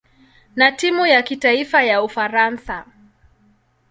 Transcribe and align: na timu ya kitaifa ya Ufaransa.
na 0.55 0.71
timu 0.71 1.05
ya 1.05 1.21
kitaifa 1.23 1.83
ya 1.83 2.03
Ufaransa. 2.03 2.85